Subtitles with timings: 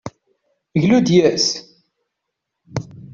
[0.81, 1.47] Glu-d yis-s!